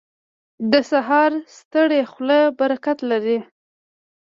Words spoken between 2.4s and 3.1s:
برکت